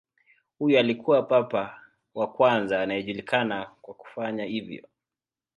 Huyu 0.59 0.79
alikuwa 0.79 1.23
papa 1.23 1.81
wa 2.15 2.27
kwanza 2.31 2.81
anayejulikana 2.81 3.65
kwa 3.81 3.93
kufanya 3.93 4.45
hivyo. 4.45 4.87